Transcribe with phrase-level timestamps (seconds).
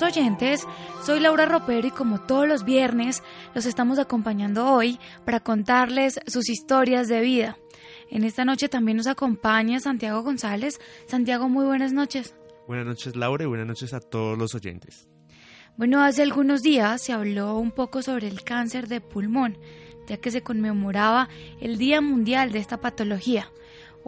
[0.00, 0.66] Nuestros oyentes.
[1.04, 3.22] Soy Laura Ropero y como todos los viernes
[3.54, 7.56] los estamos acompañando hoy para contarles sus historias de vida.
[8.10, 10.78] En esta noche también nos acompaña Santiago González.
[11.06, 12.34] Santiago, muy buenas noches.
[12.66, 15.08] Buenas noches Laura y buenas noches a todos los oyentes.
[15.78, 19.56] Bueno, hace algunos días se habló un poco sobre el cáncer de pulmón,
[20.08, 21.28] ya que se conmemoraba
[21.60, 23.50] el Día Mundial de esta patología.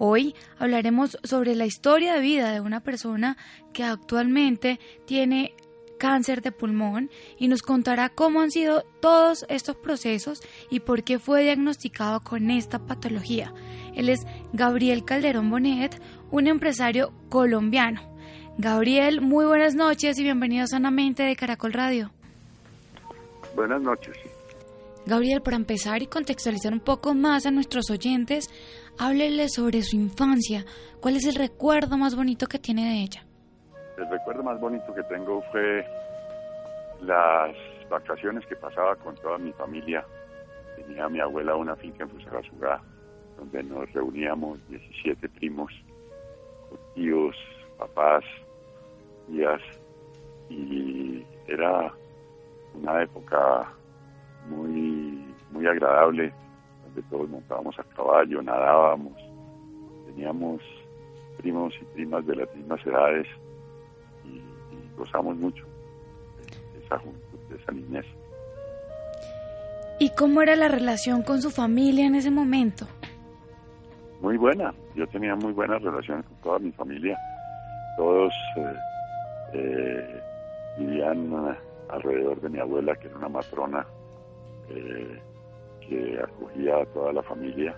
[0.01, 3.37] Hoy hablaremos sobre la historia de vida de una persona
[3.73, 5.57] que actualmente tiene
[5.99, 11.18] cáncer de pulmón y nos contará cómo han sido todos estos procesos y por qué
[11.18, 13.52] fue diagnosticado con esta patología.
[13.95, 14.21] Él es
[14.52, 18.01] Gabriel Calderón Bonet, un empresario colombiano.
[18.57, 22.10] Gabriel, muy buenas noches y bienvenido a Sanamente de Caracol Radio.
[23.54, 24.16] Buenas noches.
[25.07, 28.51] Gabriel, para empezar y contextualizar un poco más a nuestros oyentes,
[28.99, 30.66] háblele sobre su infancia.
[31.01, 33.27] ¿Cuál es el recuerdo más bonito que tiene de ella?
[33.99, 35.85] El recuerdo más bonito que tengo fue
[37.01, 37.52] las
[37.91, 40.07] vacaciones que pasaba con toda mi familia.
[40.77, 42.80] Tenía mi abuela una finca en Fusagasugá,
[43.37, 45.73] donde nos reuníamos 17 primos,
[46.95, 47.35] tíos,
[47.76, 48.24] papás,
[49.26, 49.60] tías,
[50.49, 51.93] y era
[52.74, 53.66] una época
[54.49, 56.32] muy, muy agradable,
[56.85, 59.21] donde todos montábamos a caballo, nadábamos,
[60.07, 60.63] teníamos
[61.38, 63.26] primos y primas de las mismas edades
[64.99, 65.65] gozamos mucho
[66.75, 68.06] de esa juventud, de esa niñez.
[70.00, 72.86] ¿Y cómo era la relación con su familia en ese momento?
[74.20, 77.19] Muy buena, yo tenía muy buenas relaciones con toda mi familia,
[77.97, 78.75] todos eh,
[79.54, 80.22] eh,
[80.78, 81.56] vivían
[81.88, 83.86] alrededor de mi abuela, que era una matrona
[84.69, 85.20] eh,
[85.80, 87.75] que acogía a toda la familia.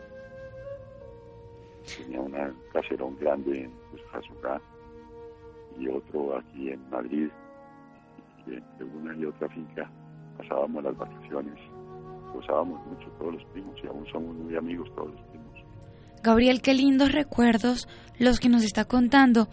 [1.97, 2.35] Tenía un
[2.73, 3.73] caserón grande en
[4.13, 4.61] Jazugá
[5.81, 7.29] y otro aquí en Madrid.
[8.47, 9.91] Y entre una y otra finca
[10.39, 11.59] pasábamos las vacaciones.
[12.35, 15.41] Gozábamos mucho todos los primos y aún somos muy amigos todos los primos.
[16.23, 17.89] Gabriel, qué lindos recuerdos
[18.19, 19.49] los que nos está contando.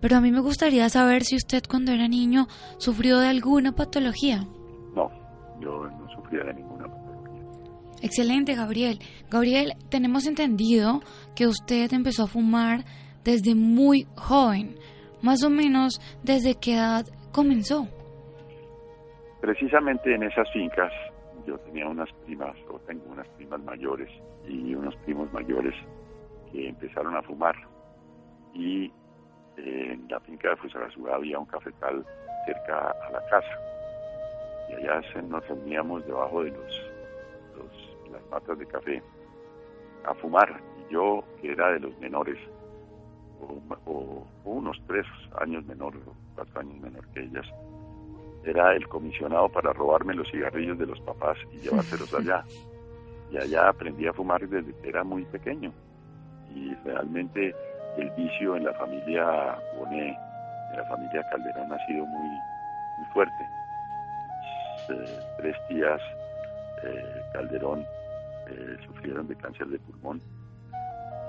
[0.00, 2.46] Pero a mí me gustaría saber si usted cuando era niño
[2.78, 4.46] sufrió de alguna patología.
[4.94, 5.10] No,
[5.60, 7.42] yo no sufría de ninguna patología.
[8.02, 8.98] Excelente, Gabriel.
[9.30, 11.02] Gabriel, tenemos entendido
[11.34, 12.84] que usted empezó a fumar
[13.24, 14.76] desde muy joven.
[15.22, 17.86] Más o menos, ¿desde qué edad comenzó?
[19.40, 20.92] Precisamente en esas fincas
[21.46, 24.08] yo tenía unas primas, o tengo unas primas mayores
[24.46, 25.74] y unos primos mayores
[26.52, 27.56] que empezaron a fumar.
[28.54, 28.86] Y
[29.56, 32.04] eh, en la finca de Fusagasugá había un cafetal
[32.46, 33.58] cerca a la casa.
[34.68, 36.90] Y allá nos reuníamos debajo de los,
[37.56, 39.02] los, las matas de café
[40.04, 40.60] a fumar.
[40.78, 42.38] Y yo, que era de los menores,
[43.86, 45.06] o, unos tres
[45.40, 45.94] años menor,
[46.34, 47.46] cuatro años menor que ellas,
[48.44, 52.44] era el comisionado para robarme los cigarrillos de los papás y llevárselos allá.
[53.30, 55.72] Y allá aprendí a fumar desde que era muy pequeño.
[56.54, 57.54] Y realmente
[57.96, 60.16] el vicio en la familia Bonet,
[60.72, 63.48] en la familia Calderón, ha sido muy, muy fuerte.
[64.88, 66.00] Eh, tres tías
[66.82, 67.86] eh, Calderón
[68.48, 70.20] eh, sufrieron de cáncer de pulmón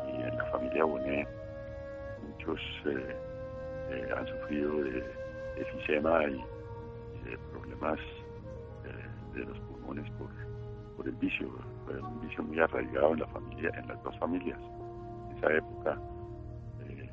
[0.07, 1.28] y en la familia Bonet
[2.30, 3.16] muchos eh,
[3.92, 5.04] eh, han sufrido de
[5.58, 6.42] efisema y
[7.52, 8.00] problemas
[8.86, 10.30] eh, de los pulmones por,
[11.06, 11.50] el vicio.
[11.86, 14.59] Fue un vicio muy arraigado en la familia, en las dos familias.
[15.32, 15.98] En esa época
[16.88, 17.09] eh,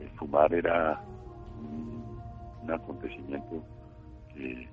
[0.00, 1.00] el fumar era
[1.58, 3.64] un, acontecimiento
[4.34, 4.68] que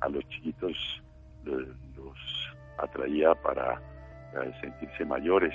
[0.00, 1.02] a los chiquitos
[1.44, 3.80] los, atraía para
[4.60, 5.54] sentirse mayores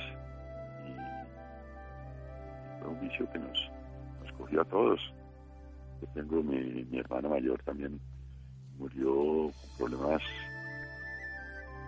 [3.02, 3.72] vicio que nos,
[4.22, 5.00] nos cogió a todos.
[6.02, 8.00] Yo tengo mi, mi hermano mayor también
[8.78, 10.22] murió con problemas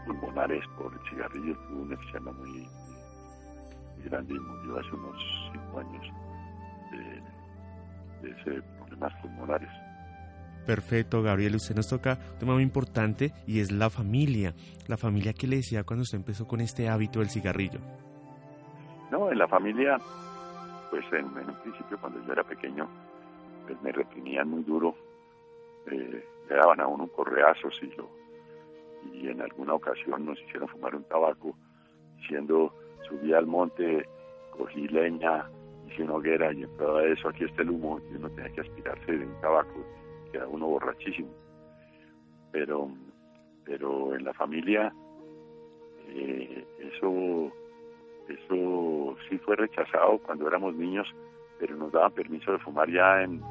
[0.05, 5.79] pulmonares por el cigarrillo, tuvo un efisema muy, muy, grande y murió hace unos cinco
[5.79, 6.07] años
[6.91, 9.69] de, de ese problemas pulmonares.
[10.65, 11.55] Perfecto, Gabriel.
[11.55, 14.53] Usted nos toca un tema muy importante y es la familia.
[14.87, 17.79] La familia que le decía cuando usted empezó con este hábito del cigarrillo.
[19.11, 19.97] No, en la familia,
[20.93, 22.87] pues en, en un principio cuando yo era pequeño,
[23.65, 24.93] pues me reprimían muy duro,
[25.87, 28.07] eh, le daban a uno un correazo si lo,
[29.11, 31.55] y en alguna ocasión nos hicieron fumar un tabaco
[32.17, 32.71] diciendo
[33.09, 34.07] subí al monte,
[34.51, 35.49] cogí leña,
[35.87, 38.61] hice una hoguera y en prueba eso aquí está el humo y uno tenía que
[38.61, 39.83] aspirarse de un tabaco,
[40.31, 41.33] queda uno borrachísimo.
[42.51, 42.87] Pero,
[43.65, 44.93] pero en la familia
[46.09, 47.51] eh, eso,
[48.29, 51.07] eso sí fue rechazado cuando éramos niños,
[51.59, 53.41] pero nos daban permiso de fumar ya en,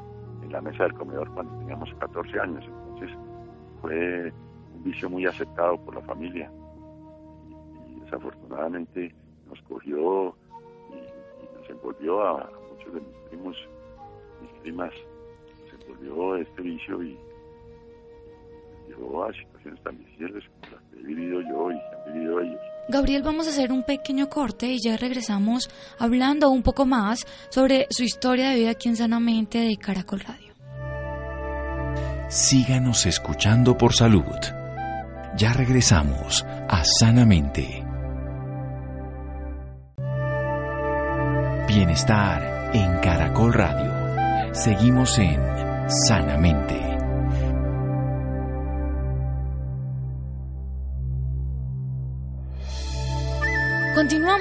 [0.49, 2.63] la mesa del comedor cuando teníamos 14 años.
[2.63, 3.17] Entonces
[3.81, 4.31] fue
[4.75, 6.51] un vicio muy aceptado por la familia
[7.89, 9.15] y, desafortunadamente
[9.47, 10.35] nos cogió
[10.91, 13.57] y, nos envolvió a, muchos de mis primos,
[14.41, 14.93] mis primas,
[15.63, 17.17] nos envolvió este vicio y
[18.87, 22.39] llevó a situaciones tan difíciles como las que he vivido yo y que han vivido
[22.41, 22.72] ellos.
[22.89, 27.87] Gabriel, vamos a hacer un pequeño corte y ya regresamos hablando un poco más sobre
[27.89, 30.53] su historia de vida aquí en Sanamente de Caracol Radio.
[32.29, 34.23] Síganos escuchando por salud.
[35.37, 37.83] Ya regresamos a Sanamente.
[41.67, 44.53] Bienestar en Caracol Radio.
[44.53, 45.39] Seguimos en
[46.07, 46.92] Sanamente.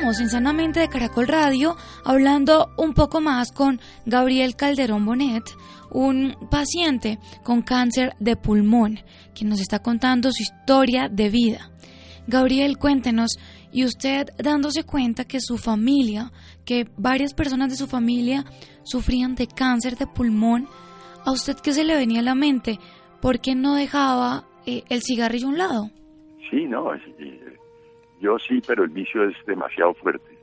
[0.03, 5.45] Continuamos en Sanamente de Caracol Radio hablando un poco más con Gabriel Calderón Bonet,
[5.93, 8.99] un paciente con cáncer de pulmón,
[9.33, 11.71] quien nos está contando su historia de vida.
[12.27, 13.39] Gabriel, cuéntenos,
[13.71, 16.33] y usted dándose cuenta que su familia,
[16.65, 18.45] que varias personas de su familia
[18.83, 20.67] sufrían de cáncer de pulmón,
[21.25, 22.81] ¿a usted qué se le venía a la mente?
[23.21, 25.91] ¿Por qué no dejaba eh, el cigarrillo a un lado?
[26.51, 26.91] Sí, no,
[28.23, 30.39] yo sí, pero el vicio es demasiado fuerte.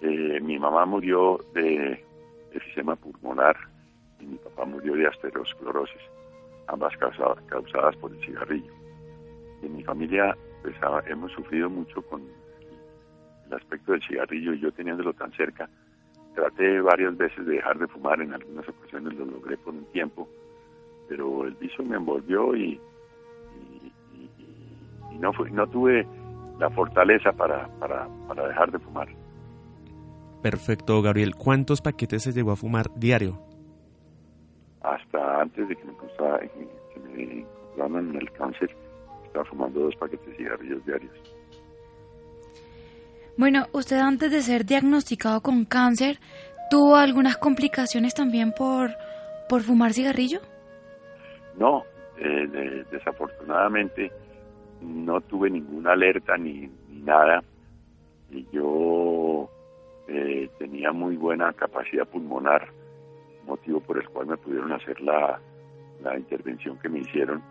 [0.00, 2.02] Eh, mi mamá murió de
[2.52, 3.54] efisema pulmonar
[4.18, 6.00] y mi papá murió de asterosclerosis,
[6.68, 8.72] ambas causadas, por el cigarrillo.
[9.62, 10.74] En mi familia pues,
[11.06, 12.22] hemos sufrido mucho con
[13.46, 15.68] el aspecto del cigarrillo y yo teniéndolo tan cerca,
[16.34, 20.26] traté varias veces de dejar de fumar, en algunas ocasiones lo logré por un tiempo,
[21.10, 22.80] pero el vicio me envolvió y,
[25.20, 26.06] no, no tuve
[26.58, 29.08] la fortaleza para, para, para dejar de fumar.
[30.42, 31.34] Perfecto, Gabriel.
[31.34, 33.38] ¿Cuántos paquetes se llegó a fumar diario?
[34.82, 38.70] Hasta antes de que me, costaba, que me encontraran el cáncer,
[39.24, 41.12] estaba fumando dos paquetes de cigarrillos diarios.
[43.36, 46.18] Bueno, usted antes de ser diagnosticado con cáncer,
[46.70, 48.90] ¿tuvo algunas complicaciones también por,
[49.48, 50.40] por fumar cigarrillo?
[51.58, 51.84] No,
[52.18, 54.10] eh, desafortunadamente
[54.80, 57.42] no tuve ninguna alerta ni, nada.
[58.30, 59.48] Y yo
[60.08, 62.68] eh, tenía muy buena capacidad pulmonar,
[63.46, 65.40] motivo por el cual me pudieron hacer la,
[66.02, 67.42] la intervención que me hicieron,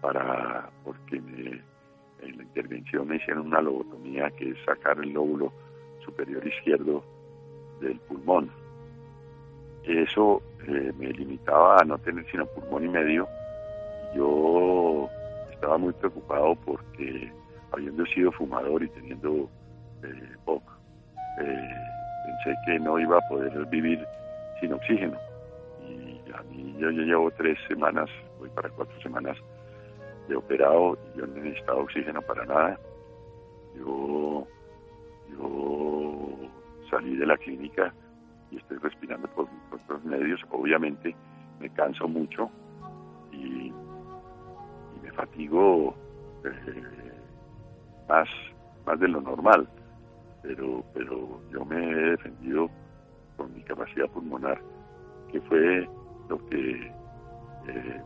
[0.00, 5.52] para porque en la intervención me hicieron una lobotomía, que es sacar el lóbulo
[6.04, 7.04] superior izquierdo
[7.80, 8.50] del pulmón.
[9.84, 13.28] Eso eh, me limitaba a no tener sino pulmón y medio.
[14.14, 15.08] Yo
[15.64, 17.32] estaba muy preocupado porque
[17.72, 19.48] habiendo sido fumador y teniendo
[20.02, 20.36] eh,
[21.40, 21.68] eh,
[22.26, 24.06] pensé que no iba a poder vivir
[24.60, 25.16] sin oxígeno.
[25.88, 29.38] Y a mí yo ya llevo tres semanas, voy para cuatro semanas
[30.28, 32.78] de operado y yo no he necesitado oxígeno para nada.
[33.74, 34.46] Yo,
[35.30, 36.28] yo
[36.90, 37.94] salí de la clínica
[38.50, 40.42] y estoy respirando por otros medios.
[40.50, 41.16] Obviamente
[41.58, 42.50] me canso mucho
[43.32, 43.72] y
[45.14, 45.94] fatigo
[46.44, 47.12] eh,
[48.08, 48.28] más,
[48.86, 49.68] más de lo normal,
[50.42, 52.68] pero, pero yo me he defendido
[53.36, 54.60] con mi capacidad pulmonar,
[55.30, 55.88] que fue
[56.28, 56.92] lo que
[57.68, 58.02] eh,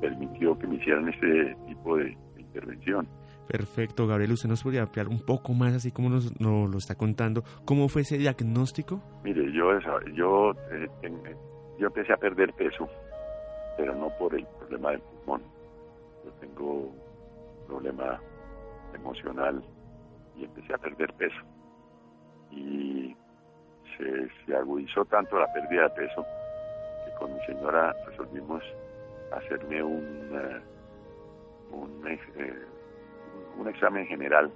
[0.00, 3.06] permitió que me hicieran este tipo de, intervención.
[3.46, 7.42] Perfecto, Gabriel, ¿usted nos podría ampliar un poco más, así como nos, lo está contando,
[7.64, 9.02] cómo fue ese diagnóstico?
[9.22, 9.78] Mire, yo,
[10.14, 10.88] yo, eh,
[11.78, 12.88] yo empecé a perder peso,
[13.76, 15.42] pero no por el problema del pulmón,
[16.40, 18.20] tengo un problema
[18.94, 19.62] emocional
[20.36, 21.40] y empecé a perder peso.
[22.50, 23.16] Y
[23.96, 26.26] se, agudizó tanto la pérdida de peso
[27.04, 28.62] que con mi señora resolvimos
[29.32, 30.62] hacerme un, eh,
[32.36, 32.66] eh,
[33.58, 34.50] un, examen general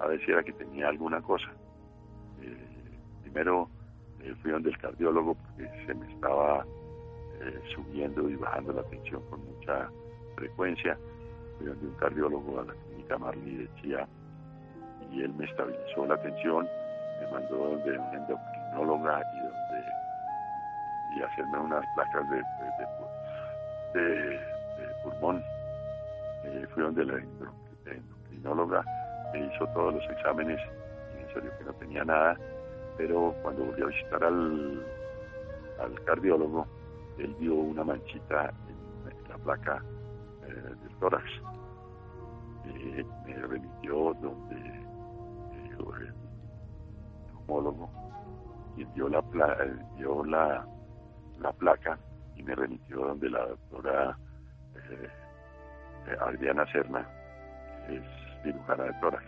[0.00, 1.52] a ver si era que tenía alguna cosa.
[2.40, 2.56] Eh,
[3.22, 3.68] primero
[4.40, 6.64] fui donde el cardiólogo porque se me estaba
[7.74, 9.90] subiendo y bajando la tensión con mucha
[10.36, 10.96] frecuencia
[11.58, 14.08] fui donde un cardiólogo a la clínica Marley de Chía
[15.10, 16.66] y él me estabilizó la tensión,
[17.20, 19.44] me mandó donde una endocrinóloga y
[21.14, 22.42] y hacerme unas placas de,
[24.00, 24.40] de,
[25.02, 25.42] pulmón.
[26.44, 27.18] Eh, fui donde la
[27.86, 28.84] endocrinóloga
[29.32, 30.60] me hizo todos los exámenes
[31.12, 32.36] y me salió que no tenía nada,
[32.96, 34.84] pero cuando volví a visitar al,
[35.80, 36.66] al cardiólogo,
[37.18, 39.82] él vio una manchita en la placa
[40.94, 41.24] eh, tórax.
[42.66, 44.56] Eh, me remitió donde
[45.70, 46.14] el
[47.36, 47.90] homólogo
[48.76, 49.22] y dio la,
[49.96, 50.66] dio la,
[51.38, 51.98] la placa
[52.36, 54.18] y me remitió donde la doctora
[54.74, 55.08] eh,
[56.20, 57.06] Adriana Serna,
[57.88, 58.02] es
[58.42, 59.24] cirujana de tórax.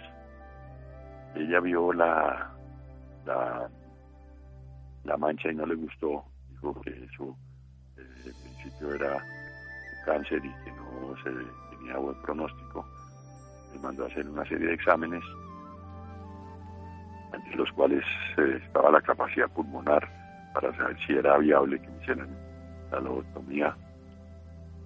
[1.34, 2.50] Ella vio la,
[3.24, 3.68] la,
[5.04, 7.36] la mancha y no le gustó, dijo que eso
[7.96, 10.85] eh, en principio era un cáncer y que no
[11.22, 11.30] se
[11.76, 12.84] tenía buen pronóstico.
[13.74, 15.24] Me mandó a hacer una serie de exámenes,
[17.32, 18.04] entre los cuales
[18.38, 20.08] eh, estaba la capacidad pulmonar
[20.54, 22.28] para saber si era viable que me hicieran
[22.90, 23.76] la lobotomía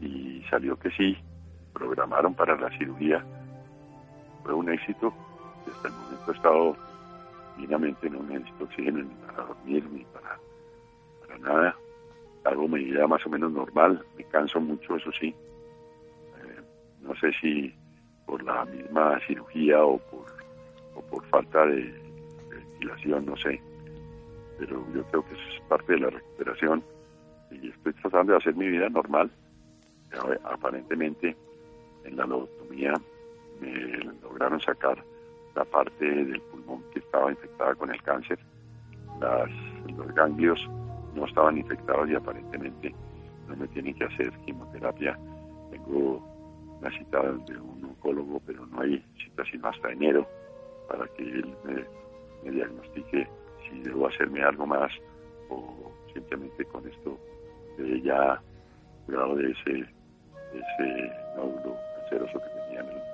[0.00, 1.16] y salió que sí,
[1.72, 3.24] programaron para la cirugía
[4.42, 5.12] fue un éxito.
[5.70, 6.76] Hasta el momento he estado
[7.56, 10.38] dignamente, no necesito oxígeno ni para dormir ni para,
[11.20, 11.76] para nada.
[12.44, 15.34] Hago mi vida más o menos normal, me canso mucho, eso sí.
[17.00, 17.74] Eh, no sé si
[18.26, 20.26] por la misma cirugía o por,
[20.94, 21.92] o por falta de,
[22.50, 23.60] ventilación, no sé.
[24.58, 26.82] Pero yo creo que eso es parte de la recuperación
[27.50, 29.30] y estoy tratando de hacer mi vida normal.
[30.44, 31.36] Aparentemente
[32.04, 32.94] en la lobotomía
[33.60, 35.02] me lograron sacar
[35.54, 38.38] la parte del pulmón que estaba infectada con el cáncer.
[39.20, 39.50] Las,
[39.96, 40.68] los ganglios
[41.14, 42.94] no estaban infectados y aparentemente
[43.48, 45.18] no me tienen que hacer quimioterapia.
[45.70, 46.22] Tengo
[46.80, 50.26] una cita de un oncólogo, pero no hay cita sino hasta enero
[50.88, 53.28] para que él me, diagnostique
[53.68, 54.90] si debo hacerme algo más
[55.50, 57.18] o simplemente con esto
[57.76, 58.40] de ya
[59.06, 59.80] cuidado de ese,
[60.52, 63.10] ese nódulo canceroso que tenía en el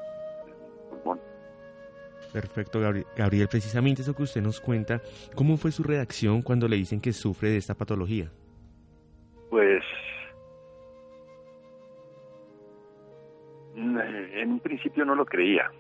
[2.33, 2.81] Perfecto,
[3.17, 3.49] Gabriel.
[3.49, 5.01] Precisamente eso que usted nos cuenta,
[5.35, 8.31] ¿cómo fue su reacción cuando le dicen que sufre de esta patología?
[9.49, 9.83] Pues
[14.77, 15.71] principio no lo creía.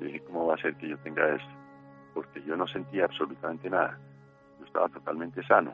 [0.00, 1.48] Dije, ¿cómo va a ser que yo tenga esto?
[2.12, 3.96] Porque yo no sentía absolutamente nada.
[4.58, 5.72] Yo estaba totalmente sano.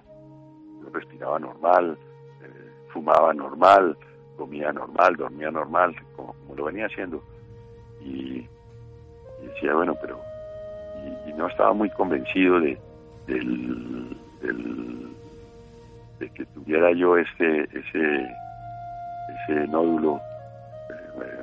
[0.82, 1.96] Yo respiraba normal,
[2.42, 3.96] eh, fumaba normal,
[4.36, 7.22] comía normal, dormía normal, como, lo venía haciendo
[8.00, 8.46] y,
[9.42, 10.20] decía, bueno, pero...
[11.26, 12.78] Y, no estaba muy convencido de,
[13.26, 14.16] del,
[16.18, 18.28] de que tuviera yo este ese
[19.46, 20.20] ese nódulo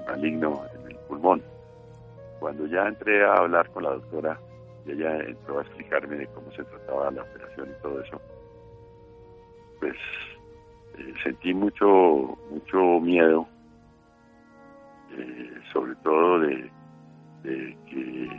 [0.07, 1.41] maligno en el pulmón.
[2.39, 4.39] Cuando ya entré a hablar con la doctora
[4.85, 8.21] y ella entró a explicarme de cómo se trataba la operación y todo eso,
[9.79, 9.95] pues
[10.97, 13.47] eh, sentí mucho mucho miedo
[15.17, 16.69] eh, sobre todo de,
[17.43, 18.29] que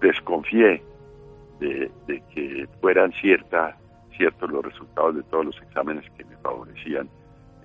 [0.00, 0.82] desconfié
[1.60, 1.90] de,
[2.34, 3.76] que fueran cierta,
[4.16, 7.08] ciertos los resultados de todos los exámenes que me favorecían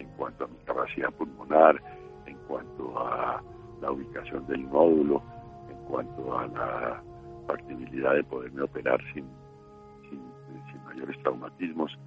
[0.02, 1.82] en cuanto a mi capacidad pulmonar,
[2.26, 3.42] en cuanto a
[3.82, 5.22] la ubicación del nódulo,
[5.70, 7.04] en cuanto a la
[7.48, 9.26] factibilidad de poderme operar sin,
[10.10, 10.22] sin,
[10.86, 11.98] mayores traumatismos.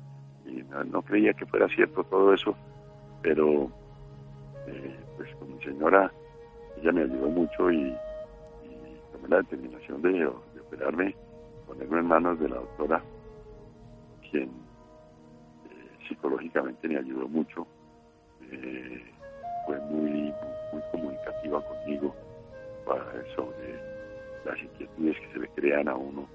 [0.47, 2.55] Y no creía que fuera cierto todo eso,
[3.23, 3.71] pero
[4.67, 6.13] eh, pues con mi señora,
[6.77, 7.97] ella me ayudó mucho y,
[9.13, 11.15] tomé la determinación de, operarme,
[11.67, 13.03] ponerme en manos de la doctora,
[14.31, 17.67] quien eh, psicológicamente me ayudó mucho,
[18.63, 19.05] eh,
[19.67, 20.33] fue muy,
[20.73, 22.15] muy comunicativa conmigo
[23.35, 23.81] sobre
[24.45, 26.29] las inquietudes que se le crean a uno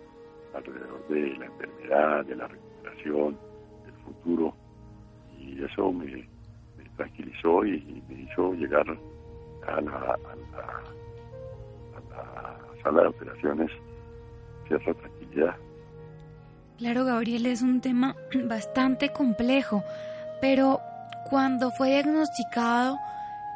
[0.53, 3.37] alrededor de la enfermedad, de la recuperación,
[3.85, 4.53] del futuro,
[5.37, 6.27] y eso me,
[6.97, 8.85] tranquilizó y, me hizo llegar
[9.67, 10.83] a la, a la,
[12.83, 13.71] sala de operaciones
[14.67, 15.55] cierta tranquilidad.
[16.77, 19.83] Claro, Gabriel, es un tema bastante complejo,
[20.41, 20.79] pero
[21.29, 22.97] cuando fue diagnosticado,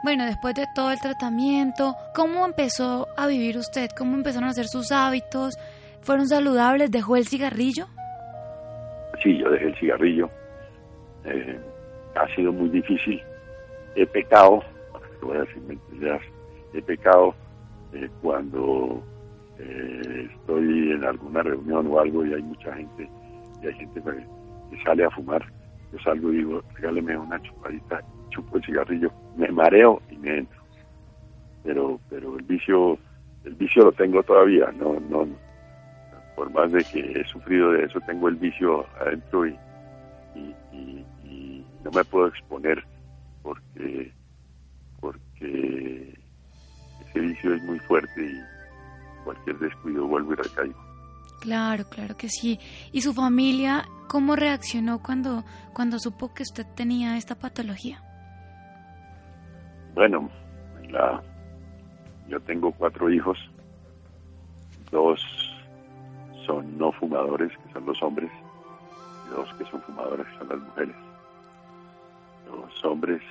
[0.03, 3.89] bueno, después de todo el tratamiento, ¿cómo empezó a vivir usted?
[3.97, 5.57] ¿Cómo empezaron a ser sus hábitos?
[6.01, 6.91] ¿Fueron saludables?
[6.91, 7.87] ¿Dejó el cigarrillo?
[9.21, 10.29] Sí, yo dejé el cigarrillo.
[11.25, 11.59] Eh,
[12.15, 13.21] ha sido muy difícil
[13.95, 14.63] he pecado,
[15.21, 15.79] voy a decir
[16.73, 17.35] he pecado
[17.93, 19.03] eh, cuando
[19.59, 23.09] eh, estoy en alguna reunión o algo y hay mucha gente
[23.61, 25.45] y hay gente que, sale a fumar,
[25.93, 30.61] yo salgo y digo, regáleme una chupadita, chupo el cigarrillo, me mareo y me entro.
[31.63, 32.97] Pero, pero el vicio,
[33.45, 35.27] el vicio lo tengo todavía, no, no,
[36.35, 39.55] por más de que he sufrido de eso, tengo el vicio adentro y,
[40.35, 41.05] y,
[41.83, 42.81] no me puedo exponer
[43.41, 44.13] porque
[45.01, 46.17] porque
[47.09, 48.41] ese vicio es muy fuerte y
[49.25, 50.82] cualquier descuido vuelvo y recaigo.
[51.41, 52.59] Claro, claro que sí.
[52.91, 58.01] ¿Y su familia cómo reaccionó cuando, cuando supo que usted tenía esta patología?
[59.93, 60.29] Bueno,
[60.89, 61.21] la,
[62.27, 63.37] yo tengo cuatro hijos,
[64.91, 65.19] dos
[66.45, 68.31] son no fumadores, que son los hombres,
[69.25, 70.95] y dos que son fumadores, que son las mujeres.
[72.47, 73.21] Los hombres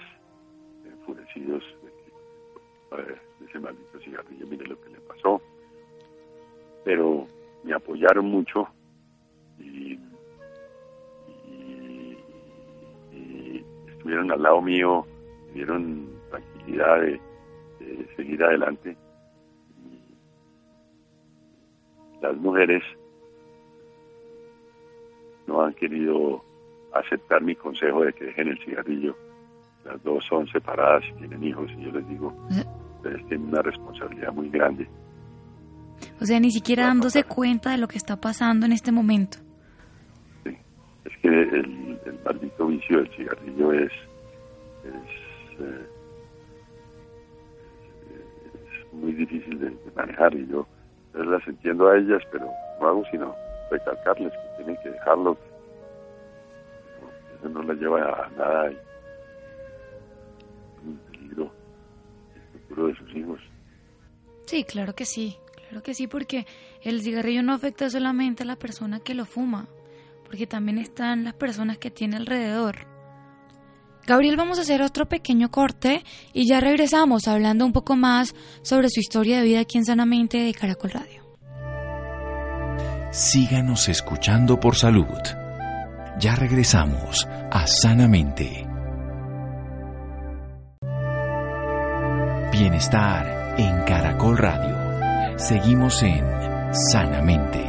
[0.84, 5.40] enfurecidos de, de ese maldito cigarrillo, mire lo que le pasó.
[6.84, 7.26] Pero
[7.64, 8.68] me apoyaron mucho
[9.58, 9.98] y,
[13.88, 15.06] estuvieron al lado mío,
[15.48, 17.20] me dieron tranquilidad de,
[18.16, 18.96] seguir adelante.
[22.20, 22.82] las mujeres
[25.48, 26.44] no han querido
[26.92, 29.16] aceptar mi consejo de que dejen el cigarrillo.
[29.84, 32.32] Las dos son separadas y tienen hijos y yo les digo,
[32.96, 34.86] ustedes tienen una responsabilidad muy grande
[36.22, 39.38] o sea, ni siquiera dándose cuenta de lo que está pasando en este momento.
[40.44, 40.56] Sí,
[41.04, 43.92] es que el, maldito vicio del cigarrillo es,
[44.84, 45.86] es, eh,
[48.92, 50.64] muy difícil de, manejar y yo,
[51.12, 52.48] las entiendo a ellas, pero
[52.80, 53.34] no hago sino
[53.72, 55.36] recalcarles que tienen que dejarlo.
[57.36, 58.78] Eso no les lleva a nada y
[60.86, 61.50] un peligro
[62.36, 63.40] el futuro de sus hijos.
[64.46, 65.36] Sí, claro que sí.
[65.72, 66.46] Claro que sí, porque
[66.82, 69.70] el cigarrillo no afecta solamente a la persona que lo fuma,
[70.26, 72.86] porque también están las personas que tiene alrededor.
[74.06, 78.90] Gabriel, vamos a hacer otro pequeño corte y ya regresamos hablando un poco más sobre
[78.90, 81.38] su historia de vida aquí en Sanamente de Caracol Radio.
[83.10, 85.06] Síganos escuchando por salud.
[86.20, 88.66] Ya regresamos a Sanamente.
[92.52, 94.81] Bienestar en Caracol Radio.
[95.48, 96.24] Seguimos en
[96.92, 97.64] Sanamente.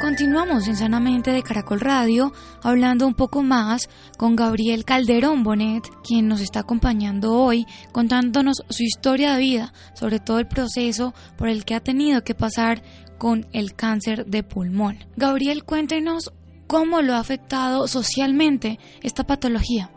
[0.00, 6.28] Continuamos en Sanamente de Caracol Radio hablando un poco más con Gabriel Calderón Bonet, quien
[6.28, 11.66] nos está acompañando hoy contándonos su historia de vida, sobre todo el proceso por el
[11.66, 12.82] que ha tenido que pasar
[13.18, 14.96] con el cáncer de pulmón.
[15.14, 16.32] Gabriel, cuéntenos
[16.66, 19.90] cómo lo ha afectado socialmente esta patología.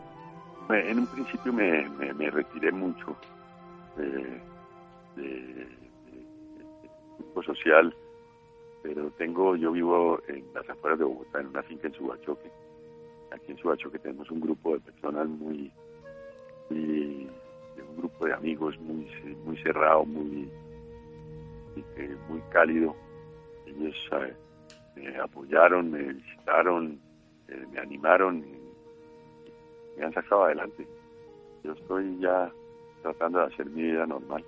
[0.68, 3.16] En un principio me, me, retiré mucho
[3.96, 4.40] del
[5.14, 5.68] de,
[7.18, 7.94] grupo social,
[8.82, 12.50] pero tengo, yo vivo en las afueras de Bogotá, en una finca en Subachoque.
[13.30, 15.70] Aquí en Subachoque tenemos un grupo de personas muy,
[16.68, 17.28] muy
[17.88, 19.06] un grupo de amigos muy
[19.44, 20.50] muy cerrado, muy
[22.28, 22.96] muy cálido.
[23.66, 24.34] Ellos eh,
[24.96, 26.98] me apoyaron, me visitaron,
[27.48, 28.55] eh, me animaron
[29.96, 30.86] me han sacado adelante.
[31.64, 32.50] Yo estoy ya
[33.02, 34.44] tratando de hacer mi vida normal.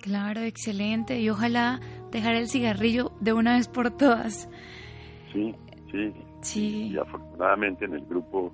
[0.00, 1.18] Claro, excelente.
[1.18, 1.80] Y ojalá
[2.10, 4.48] dejar el cigarrillo de una vez por todas.
[5.32, 5.54] Sí,
[5.90, 6.14] sí.
[6.42, 6.92] Sí.
[6.92, 8.52] Y, afortunadamente en el grupo,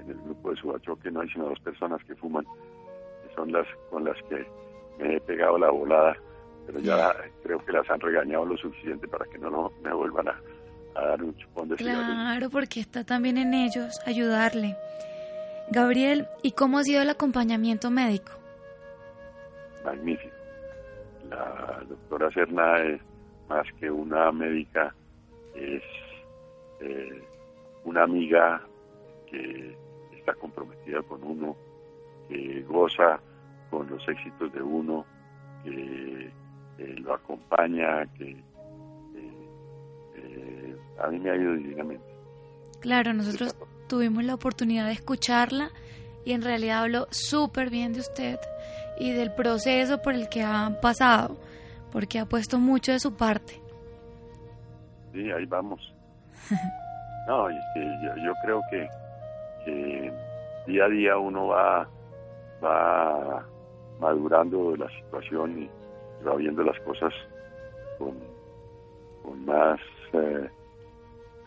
[0.00, 3.66] en el grupo de Subachoque no hay sino dos personas que fuman, que son las
[3.90, 4.46] con las que
[4.98, 6.16] me he pegado la volada,
[6.66, 10.40] pero ya creo que las han regañado lo suficiente para que no me vuelvan a,
[10.94, 12.06] dar un chupón de cigarrillo.
[12.06, 14.76] Claro, porque está también en ellos ayudarle.
[15.70, 18.32] Gabriel, ¿y cómo ha sido el acompañamiento médico?
[19.84, 20.34] Magnífico.
[21.28, 23.00] La doctora Serna es
[23.48, 24.94] más que una médica,
[25.54, 25.82] es
[26.80, 27.22] eh,
[27.84, 28.62] una amiga
[29.30, 29.76] que
[30.16, 31.56] está comprometida con uno,
[32.28, 33.20] que goza
[33.70, 35.04] con los éxitos de uno,
[35.64, 36.32] que
[37.00, 39.48] lo acompaña, que eh,
[40.16, 42.04] eh, a mí me ha ido divinamente.
[42.80, 45.70] Claro, nosotros tuvimos la oportunidad de escucharla
[46.24, 48.38] y en realidad habló súper bien de usted
[48.98, 51.36] y del proceso por el que ha pasado,
[51.92, 53.60] porque ha puesto mucho de su parte.
[55.12, 55.80] Sí, ahí vamos.
[57.28, 58.88] No, yo, creo que,
[60.68, 61.88] día a día uno va,
[62.62, 63.44] va
[63.98, 65.70] madurando la situación y
[66.24, 67.12] va viendo las cosas
[67.98, 68.14] con,
[69.24, 69.80] con más
[70.12, 70.48] eh,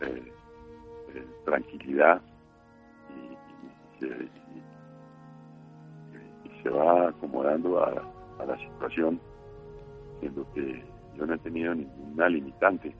[0.02, 0.22] eh,
[1.14, 2.20] eh, tranquilidad
[4.06, 4.30] y,
[6.62, 7.90] se, va acomodando a,
[8.46, 9.20] la situación,
[10.20, 10.84] siendo que
[11.16, 12.94] yo no he tenido ninguna limitante,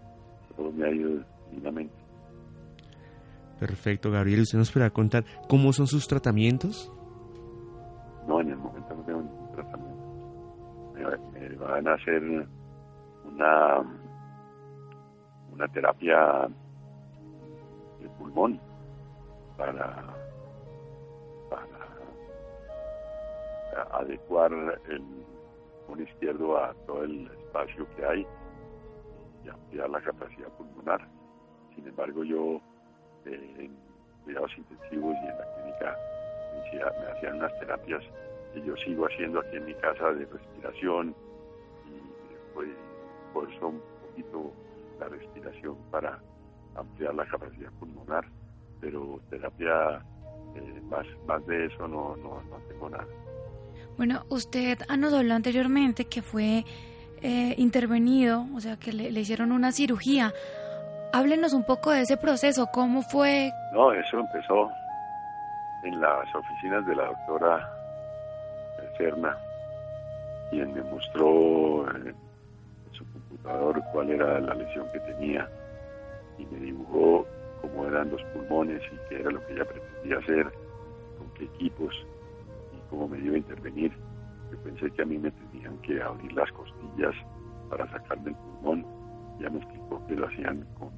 [0.57, 1.95] todo me ha ido divinamente.
[3.59, 4.41] Perfecto, Gabriel.
[4.41, 6.93] ¿Usted nos puede contar cómo son sus tratamientos?
[8.27, 9.91] No, en el momento no tengo ningún tratamiento.
[10.95, 12.23] Me, van a hacer
[13.25, 13.81] una,
[15.53, 16.49] una terapia
[18.01, 18.59] de pulmón
[19.57, 20.10] para
[23.83, 24.53] adecuar
[24.89, 25.03] el
[25.87, 28.27] pulmón izquierdo a todo el espacio que hay
[29.45, 31.07] y ampliar la capacidad pulmonar.
[31.75, 32.61] Sin embargo, yo
[33.27, 33.77] eh, en
[34.25, 35.97] cuidados intensivos y en la clínica
[36.73, 38.03] me, hacían unas terapias
[38.53, 41.15] que yo sigo haciendo aquí en mi casa de respiración
[41.87, 44.53] y por eso un poquito
[44.99, 46.21] la respiración para
[46.75, 48.25] ampliar la capacidad pulmonar,
[48.81, 50.03] pero terapia
[50.55, 53.07] eh, más, más de eso no, no, no tengo nada.
[54.01, 56.65] Bueno, usted nos habló anteriormente que fue
[57.21, 60.33] eh, intervenido, o sea, que le, hicieron una cirugía.
[61.13, 63.53] Háblenos un poco de ese proceso, ¿cómo fue?
[63.75, 64.71] No, eso empezó
[65.85, 67.71] en las oficinas de la doctora
[68.97, 69.37] Serna,
[70.49, 72.15] quien me mostró en
[72.93, 75.47] su computador cuál era la lesión que tenía
[76.39, 77.27] y me dibujó
[77.61, 80.51] cómo eran los pulmones y qué era lo que ella pretendía hacer,
[81.19, 81.95] con qué equipos
[82.91, 83.93] y cómo me iba a intervenir.
[84.51, 87.15] Yo pensé que a mí me tenían que abrir las costillas
[87.69, 88.87] para sacarme el pulmón.
[89.41, 90.89] Ya me explicó que lo hacían con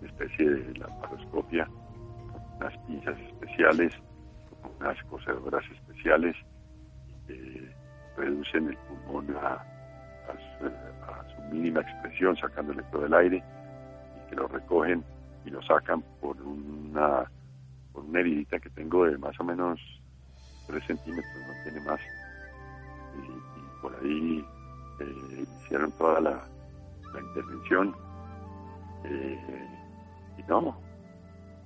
[0.00, 3.94] una especie de laparoscopia, con unas pinzas especiales,
[4.60, 6.36] con unas cosedoras especiales
[7.26, 7.72] que
[8.16, 9.64] reducen el pulmón a,
[10.28, 15.04] su, mínima expresión, sacándole todo el aire, y que lo recogen
[15.44, 17.30] y lo sacan por una,
[17.92, 19.78] por una heridita que tengo de más o menos
[20.66, 22.00] 3 centímetros, no tiene más
[23.16, 24.46] y, por ahí
[25.00, 26.42] eh, hicieron toda la,
[27.20, 27.94] intervención.
[29.04, 29.68] Eh,
[30.38, 30.76] y no,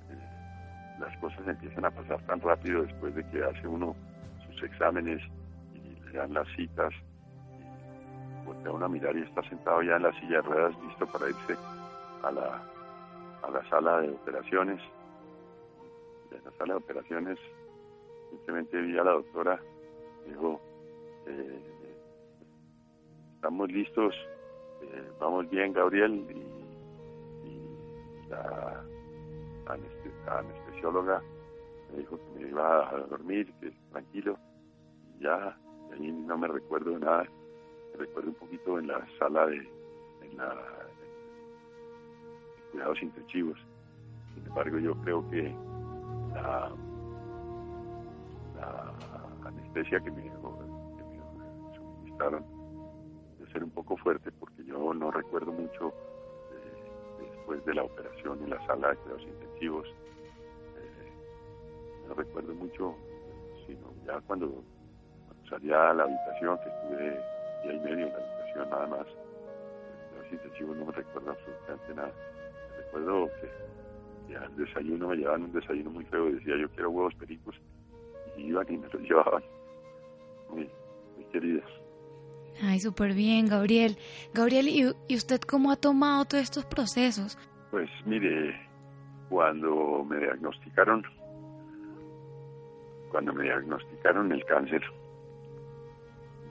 [0.09, 3.95] eh, las cosas empiezan a pasar tan rápido después de que hace uno
[4.45, 5.21] sus exámenes
[5.73, 6.93] y le dan las citas.
[8.45, 11.29] Voltea uno a mirar y está sentado ya en la silla de ruedas, listo para
[11.29, 11.55] irse
[12.23, 12.61] a la,
[13.43, 14.81] a la sala de operaciones.
[16.31, 17.39] en la sala de operaciones
[18.29, 19.61] simplemente vi a la doctora,
[20.27, 20.59] dijo,
[21.25, 21.61] eh,
[23.35, 24.13] estamos listos,
[24.81, 26.47] eh, vamos bien, Gabriel, y,
[28.29, 28.83] la,
[30.27, 31.21] anestesióloga
[31.89, 34.37] me dijo que me iba a dormir, que tranquilo,
[35.17, 35.57] y ya,
[35.93, 37.25] ahí no me recuerdo de nada,
[37.93, 40.53] me recuerdo un poquito en la sala de, en la,
[42.71, 43.57] cuidados intensivos.
[44.35, 45.55] Sin embargo, yo creo que
[46.33, 46.71] la,
[49.45, 50.27] anestesia que me
[53.39, 55.93] de ser un poco fuerte porque yo no recuerdo mucho
[56.51, 59.87] eh, después de la operación en la sala de cuidados intensivos.
[60.77, 62.95] Eh, no recuerdo mucho,
[63.67, 64.63] sino ya cuando,
[65.49, 67.23] salía a la habitación, que estuve
[67.63, 69.05] día y medio en la habitación nada más,
[70.09, 72.13] cuidados intensivos no me recuerdo absolutamente nada.
[72.77, 73.67] recuerdo que,
[74.35, 77.55] al desayuno me llevaban un desayuno muy feo y decía yo quiero huevos pericos
[78.37, 79.43] iban y me los llevaban
[80.49, 80.69] muy,
[81.15, 81.65] muy queridos.
[82.61, 83.97] Ay, súper bien, Gabriel.
[84.33, 87.37] Gabriel, ¿y, usted cómo ha tomado todos estos procesos?
[87.69, 88.59] Pues mire,
[89.29, 91.03] cuando me diagnosticaron,
[93.11, 94.81] cuando me diagnosticaron el cáncer,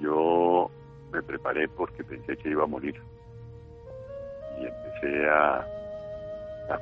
[0.00, 0.70] yo
[1.10, 3.00] me preparé porque pensé que iba a morir.
[4.60, 5.66] Y empecé a,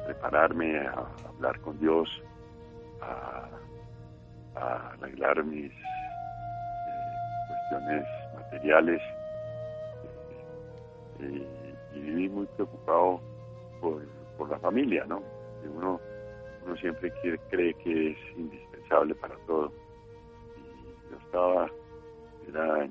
[0.07, 2.09] prepararme, a hablar con Dios,
[3.01, 3.49] a,
[4.57, 5.75] arreglar mis eh,
[7.49, 9.03] cuestiones materiales
[11.21, 11.65] y,
[11.95, 13.21] viví muy preocupado
[13.81, 14.03] por,
[14.51, 15.23] la familia, ¿no?
[15.75, 16.01] uno,
[16.65, 17.13] uno siempre
[17.51, 19.73] cree que es indispensable para todo.
[20.57, 21.71] Y yo estaba,
[22.49, 22.89] era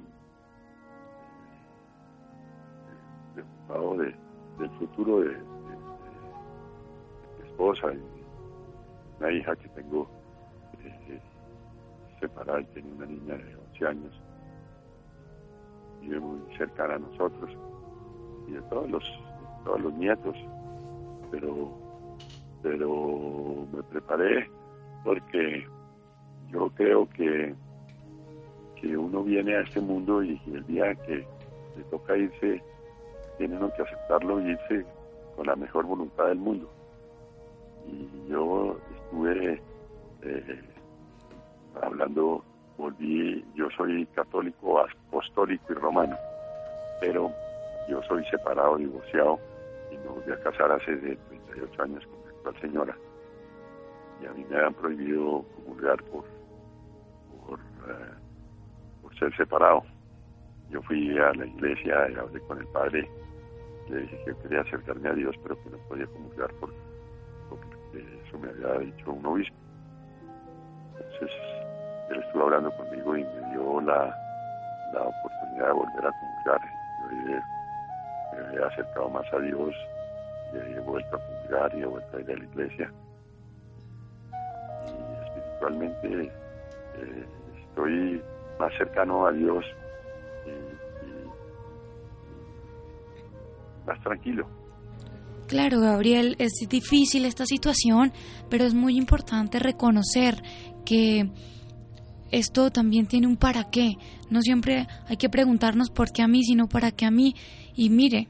[3.33, 5.37] preocupado del futuro de,
[7.37, 8.01] mi esposa y
[9.19, 10.22] una hija que tengo eh,
[12.23, 14.21] separada y tiene una niña de 11 años
[16.01, 17.51] vive muy cercana a nosotros
[18.47, 19.03] y de todos los
[19.65, 20.35] todos los nietos
[21.31, 21.69] pero
[22.61, 24.49] pero me preparé
[25.03, 25.67] porque
[26.49, 27.53] yo creo que
[28.83, 31.25] que uno viene a este mundo y, el día que
[31.77, 32.61] le toca irse
[33.37, 34.85] tiene uno que aceptarlo y irse
[35.35, 36.69] con la mejor voluntad del mundo.
[37.87, 39.61] Y yo estuve
[40.21, 40.61] eh,
[42.03, 42.43] hablando
[42.77, 46.17] volví, yo soy católico, apostólico y romano,
[46.99, 47.31] pero
[47.87, 49.39] yo soy separado, divorciado
[49.91, 52.97] y me volví a casar hace 38 años con mi actual señora.
[54.21, 56.25] Y a mí me han prohibido comulgar por,
[57.45, 58.13] por, eh,
[59.01, 59.83] por ser separado.
[60.69, 63.09] Yo fui a la iglesia y hablé con el padre
[63.89, 66.77] le dije que quería acercarme a Dios, pero que no podía comulgar porque,
[67.49, 69.55] porque eso me había dicho un obispo.
[70.97, 71.52] Entonces,
[72.09, 74.15] él estuvo hablando conmigo y me dio la,
[74.93, 76.61] la oportunidad de volver a comulgar.
[77.11, 79.75] Yo me he acercado más a Dios
[80.53, 82.91] y he vuelto a comulgar y he vuelto a ir a la iglesia.
[84.85, 86.31] Y espiritualmente
[86.97, 87.25] eh,
[87.67, 88.23] estoy
[88.59, 89.65] más cercano a Dios
[93.85, 94.47] más tranquilo.
[95.47, 98.11] Claro, Gabriel, es difícil esta situación,
[98.49, 100.41] pero es muy importante reconocer
[100.85, 101.29] que
[102.33, 103.93] esto también tiene un para qué.
[104.29, 107.35] No siempre hay que preguntarnos por qué a mí, sino para qué a mí.
[107.75, 108.27] Y mire,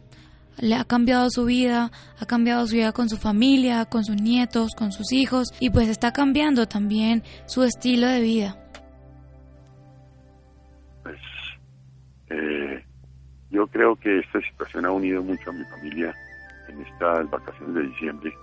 [0.60, 1.90] le ha cambiado su vida,
[2.20, 5.88] ha cambiado su vida con su familia, con sus nietos, con sus hijos, y pues
[5.88, 8.58] está cambiando también su estilo de vida.
[11.04, 11.20] Pues
[12.30, 12.84] eh,
[13.52, 16.14] yo creo que esta situación ha unido mucho a mi familia
[16.68, 18.34] en estas vacaciones de diciembre.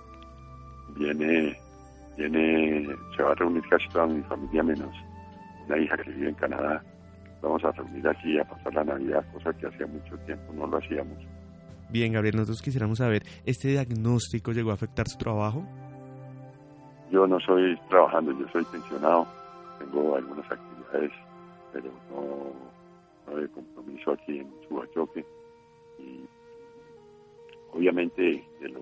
[0.97, 1.55] Viene,
[2.17, 5.10] viene, se va a reunir casi toda mi familia menos
[5.71, 6.83] una hija que vive en Canadá.
[7.41, 10.77] Vamos a reunir aquí a pasar la Navidad, cosa que hacía mucho tiempo no lo
[10.77, 11.17] hacíamos.
[11.89, 15.65] Bien, Gabriel, nosotros quisiéramos saber, ¿este diagnóstico llegó a afectar su trabajo?
[17.11, 19.27] Yo no soy trabajando, yo soy pensionado,
[19.79, 21.11] tengo algunas actividades,
[21.73, 25.25] pero no, de compromiso aquí en Subachoque
[25.99, 26.25] y
[27.73, 28.81] obviamente lo,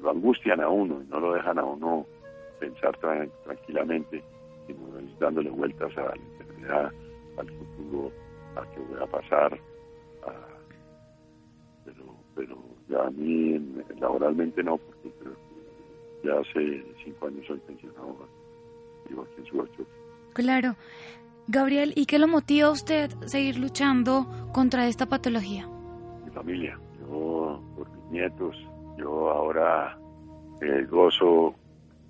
[0.00, 2.06] lo, angustian a uno y no lo dejan a uno
[2.58, 2.96] pensar
[3.44, 4.22] tranquilamente,
[5.18, 6.92] dándole vueltas a la enfermedad,
[7.38, 8.10] al futuro,
[8.56, 9.60] a qué voy a pasar,
[11.84, 12.04] pero,
[12.34, 13.58] pero ya a mí
[13.98, 15.12] laboralmente no, porque
[16.24, 18.16] ya hace cinco años soy pensionado,
[19.08, 19.86] vivo aquí en.
[20.32, 20.76] Claro,
[21.48, 25.66] Gabriel, ¿y qué lo motiva a usted a seguir luchando contra esta patología?
[26.24, 28.56] Mi familia, yo por mis nietos,
[28.96, 29.98] yo ahora
[30.60, 31.54] eh, gozo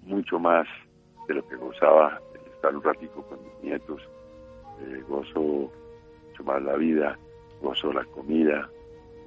[0.05, 0.67] mucho más
[1.29, 2.21] de lo que gozaba
[2.61, 4.03] estar un ratico con mis nietos,
[4.83, 5.41] eh, gozo
[6.29, 7.19] mucho más la vida,
[7.63, 8.69] gozo la comida,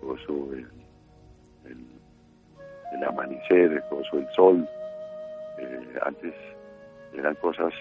[0.03, 0.67] gozo el,
[1.65, 4.69] el, amanecer, gozo el sol.
[5.57, 6.35] Eh, antes
[7.15, 7.73] eran cosas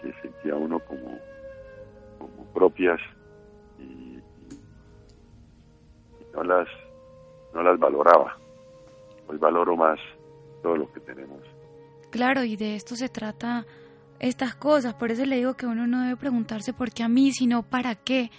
[0.00, 1.18] que sentía uno como
[2.18, 3.00] como propias
[3.78, 4.20] y,
[6.32, 6.68] no las
[7.52, 8.38] no las valoraba.
[9.28, 10.00] Hoy valoro más
[10.62, 11.40] todo lo que tenemos.
[12.10, 13.66] Claro, y de esto se trata
[14.22, 17.32] estas cosas, por eso le digo que uno no debe preguntarse por qué a mí,
[17.32, 18.30] sino para qué.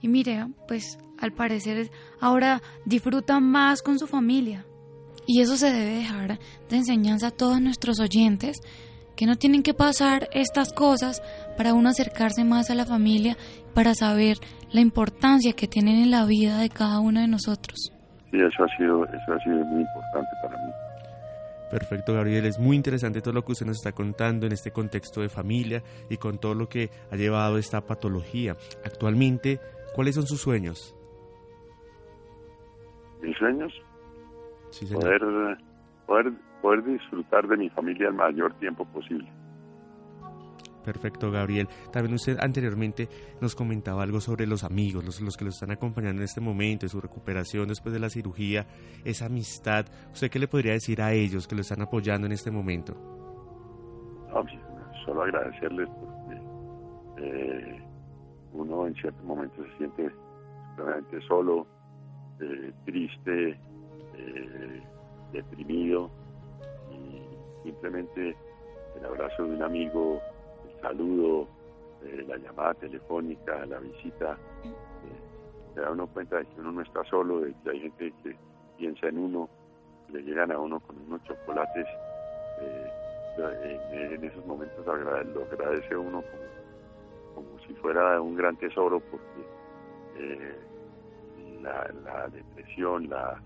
[0.00, 4.64] Y mire, pues al parecer ahora disfruta más con su familia.
[5.26, 8.60] Y eso se debe dejar de enseñanza a todos nuestros oyentes,
[9.16, 11.22] que no tienen que pasar estas cosas
[11.56, 13.36] para uno acercarse más a la familia,
[13.74, 14.38] para saber
[14.72, 17.92] la importancia que tienen en la vida de cada uno de nosotros.
[18.30, 20.72] Sí, eso ha sido, eso ha sido muy importante para mí.
[21.72, 22.44] Perfecto, Gabriel.
[22.44, 25.82] Es muy interesante todo lo que usted nos está contando en este contexto de familia
[26.10, 28.58] y con todo lo que ha llevado esta patología.
[28.84, 29.58] Actualmente,
[29.94, 30.94] ¿cuáles son sus sueños?
[33.22, 33.72] Mis sueños,
[34.68, 35.22] sí, poder,
[36.06, 39.26] poder, poder disfrutar de mi familia el mayor tiempo posible.
[40.84, 41.68] Perfecto, Gabriel.
[41.92, 43.08] También usted anteriormente
[43.40, 46.90] nos comentaba algo sobre los amigos, los, que lo están acompañando en este momento, de
[46.90, 48.66] su recuperación después de la cirugía,
[49.04, 49.86] esa amistad.
[50.12, 52.94] ¿Usted qué le podría decir a ellos que lo están apoyando en este momento?
[54.32, 54.52] Pues,
[55.04, 56.40] solo agradecerles porque
[57.18, 57.82] eh,
[58.52, 60.10] uno en ciertos momentos se siente
[60.76, 61.66] realmente solo,
[62.40, 63.58] eh, triste,
[64.14, 64.82] eh,
[65.32, 66.10] deprimido
[66.90, 67.22] y
[67.64, 68.36] simplemente
[68.96, 70.20] el abrazo de un amigo
[70.82, 71.48] saludo,
[72.02, 76.82] eh, la llamada telefónica, la visita, eh, se da uno cuenta de que uno no
[76.82, 78.36] está solo, de que hay gente que
[78.76, 79.48] piensa en uno,
[80.08, 81.86] le llegan a uno con unos chocolates,
[82.60, 82.90] eh,
[83.92, 90.52] en, esos momentos lo agradece uno como, como si fuera un gran tesoro porque
[91.62, 93.40] la, la, depresión, la,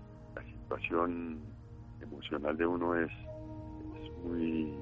[0.45, 1.39] situación
[2.01, 3.11] emocional de uno es,
[4.01, 4.77] es muy,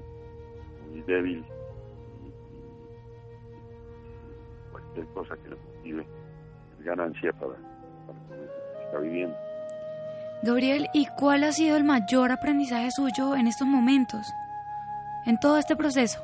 [0.90, 1.44] muy débil
[5.06, 6.06] cosa que motive
[6.80, 7.54] ganancia para,
[8.06, 9.36] para lo que está viviendo.
[10.42, 14.32] Gabriel, ¿y cuál ha sido el mayor aprendizaje suyo en estos momentos,
[15.24, 16.22] en todo este proceso?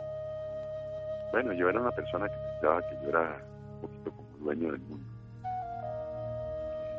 [1.32, 3.42] Bueno, yo era una persona que pensaba que yo era
[3.74, 5.06] un poquito como dueño del mundo.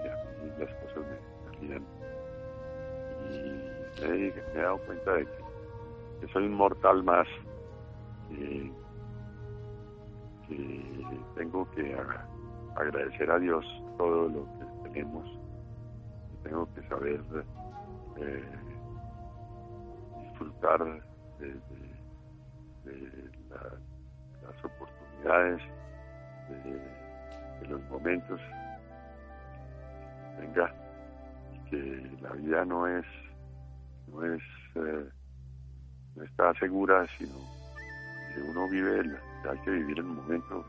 [0.04, 1.86] Y a mí las cosas me salían.
[3.30, 5.26] Y me, he dado cuenta de
[6.20, 7.28] que, soy un mortal más,
[8.30, 8.72] que
[11.36, 11.96] tengo que
[12.76, 13.66] agradecer a Dios
[13.98, 15.30] todo lo que tenemos,
[16.44, 17.22] tengo que saber
[18.18, 18.44] eh,
[20.22, 20.80] disfrutar
[21.40, 21.56] de,
[24.44, 25.62] las oportunidades,
[26.50, 28.42] de, los momentos.
[30.38, 30.74] Venga,
[31.54, 33.06] y que la vida no es,
[34.08, 34.42] no es,
[34.76, 35.10] eh,
[36.16, 37.36] no está segura, sino
[38.34, 39.18] que uno vive,
[39.50, 40.66] hay que vivir el momento,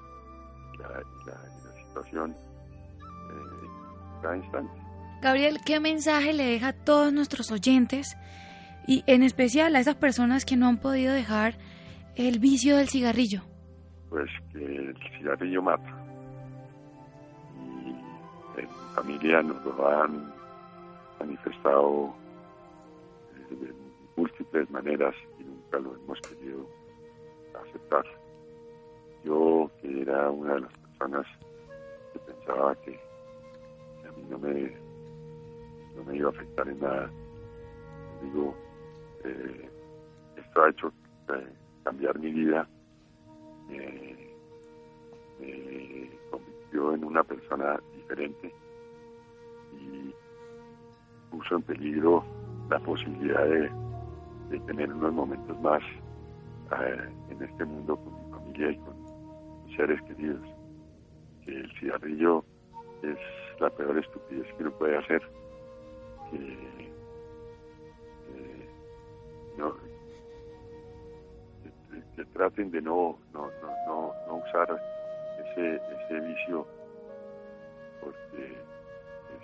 [0.79, 3.69] la, la, situación eh,
[4.23, 4.73] cada instante.
[5.23, 8.17] Gabriel, ¿qué mensaje le deja a todos nuestros oyentes
[8.87, 11.57] y en especial a esas personas que no han podido dejar
[12.17, 13.43] el vicio del cigarrillo?
[14.11, 15.91] Pues que el cigarrillo mata.
[17.57, 20.33] Y en mi familia nos lo han
[21.19, 22.15] manifestado
[23.51, 23.73] de
[24.17, 26.69] múltiples maneras y nunca lo hemos querido
[27.63, 28.05] aceptar.
[29.25, 31.27] Yo, que era una de las personas
[32.13, 33.01] que pensaba que
[34.07, 34.77] a mí no me
[35.97, 37.11] no me iba a afectar en nada.
[38.23, 38.55] Digo,
[39.25, 39.71] eh,
[40.37, 40.93] esto ha hecho
[41.29, 41.53] eh,
[41.85, 42.69] cambiar mi vida,
[43.69, 44.25] me
[46.31, 48.53] convirtió en una persona diferente
[49.73, 50.15] y
[51.31, 52.25] puso en peligro
[52.69, 53.71] la posibilidad de,
[54.67, 55.83] tener unos momentos más
[56.79, 59.04] eh, en este mundo con mi familia y con
[59.77, 60.47] seres queridos.
[61.45, 62.45] Que el cigarrillo
[63.03, 63.19] es
[63.61, 65.23] la peor estupidez que uno puede hacer
[66.31, 66.93] que,
[72.33, 73.51] traten de no, no,
[73.87, 74.69] no, no, usar
[75.41, 76.67] ese, ese vicio
[78.01, 78.57] porque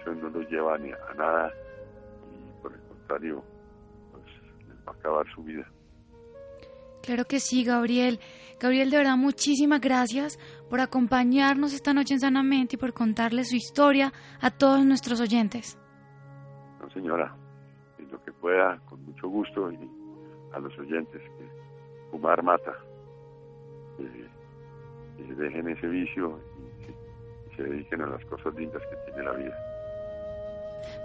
[0.00, 1.52] eso no los lleva ni a nada
[2.32, 3.42] y por el contrario
[4.12, 4.24] pues,
[4.68, 5.66] les va a acabar su vida.
[7.02, 8.20] Claro que sí, Gabriel.
[8.58, 13.56] Gabriel, de verdad, muchísimas gracias por acompañarnos esta noche en Sanamente y por contarle su
[13.56, 15.78] historia a todos nuestros oyentes
[16.92, 17.34] señora,
[17.98, 19.78] en lo que pueda, con mucho gusto, y
[20.52, 21.48] a los oyentes, que
[22.10, 22.76] fumar mata,
[23.96, 24.28] que,
[25.34, 29.69] dejen ese vicio y, se dediquen a las cosas lindas que tiene la vida.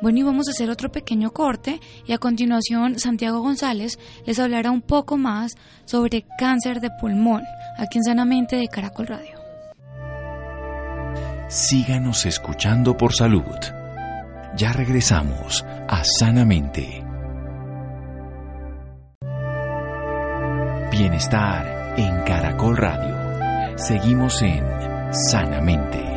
[0.01, 4.71] Bueno, y vamos a hacer otro pequeño corte y a continuación Santiago González les hablará
[4.71, 7.43] un poco más sobre cáncer de pulmón,
[7.77, 9.39] aquí en Sanamente de Caracol Radio.
[11.47, 13.43] Síganos escuchando por salud.
[14.57, 17.03] Ya regresamos a Sanamente.
[20.91, 23.77] Bienestar en Caracol Radio.
[23.77, 24.63] Seguimos en
[25.11, 26.14] Sanamente.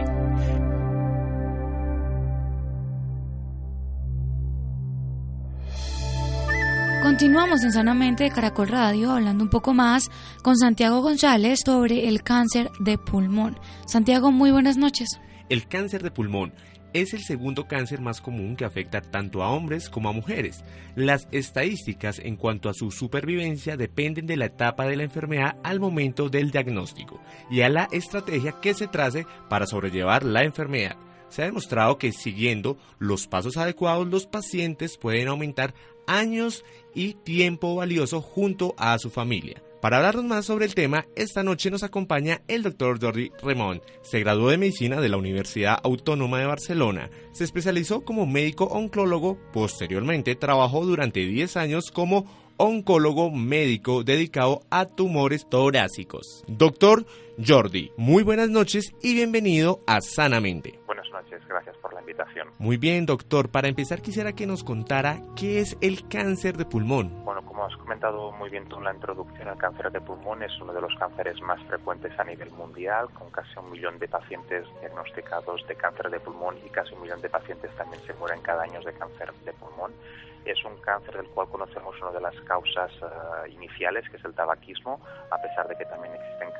[7.18, 10.04] Continuamos en Sanamente de Caracol Radio hablando un poco más
[10.44, 13.59] con Santiago González sobre el cáncer de pulmón.
[13.88, 15.09] Santiago, muy buenas noches.
[15.48, 16.52] El cáncer de pulmón
[16.92, 20.62] es el segundo cáncer más común que afecta tanto a hombres como a mujeres.
[20.94, 25.81] Las estadísticas en cuanto a su supervivencia dependen de la etapa de la enfermedad al
[25.81, 30.96] momento del diagnóstico y a la estrategia que se trace para sobrellevar la enfermedad.
[31.31, 35.74] Se ha demostrado que siguiendo los pasos adecuados los pacientes pueden aumentar
[36.09, 39.62] años y tiempo valioso junto a su familia.
[39.81, 43.81] Para hablarnos más sobre el tema, esta noche nos acompaña el doctor Jordi Remón.
[44.03, 47.11] Se graduó de medicina de la Universidad Autónoma de Barcelona.
[47.31, 49.38] Se especializó como médico oncólogo.
[49.53, 56.44] Posteriormente trabajó durante 10 años como oncólogo médico dedicado a tumores torácicos.
[56.48, 57.07] Doctor
[57.44, 60.81] Jordi, muy buenas noches y bienvenido a Sanamente.
[60.87, 61.28] Buenas noches,
[61.59, 62.49] gracias por la invitación.
[62.59, 63.49] Muy bien, doctor.
[63.51, 67.25] Para empezar quisiera que nos contara qué es el cáncer de pulmón.
[67.25, 70.53] Bueno, como has comentado muy bien tú en la introducción, el cáncer de pulmón es
[70.61, 74.66] uno de los cánceres más frecuentes a nivel mundial, con casi un millón de pacientes
[74.81, 78.62] diagnosticados de cáncer de pulmón y casi un millón de pacientes también se mueren cada
[78.62, 79.92] año de cáncer de pulmón
[80.44, 84.34] es un cáncer del cual conocemos una de las causas eh, iniciales, que es el
[84.34, 86.51] tabaquismo, a pesar de que también existen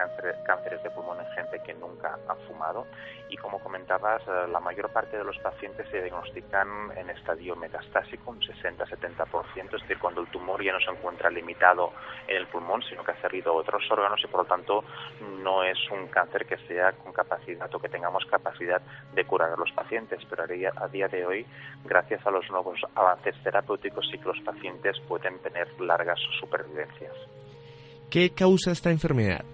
[0.45, 2.87] cánceres de pulmón en gente que nunca ha fumado.
[3.31, 8.31] Y como comentabas, eh, la mayor parte de los pacientes se diagnostican en estadio metastásico,
[8.31, 11.93] un 60-70%, es decir, cuando el tumor ya no se encuentra limitado
[12.27, 14.85] en el pulmón, sino que ha servido a otros órganos y por lo tanto
[15.43, 18.81] no es un cáncer que sea con capacidad o que tengamos capacidad
[19.15, 20.25] de curar a los pacientes.
[20.29, 21.47] Pero a día de hoy,
[21.85, 23.68] gracias a los nuevos avances terapéuticos,
[24.13, 27.15] y que los pacientes pueden tener largas supervivencias.
[28.11, 29.45] ¿Qué causa esta enfermedad?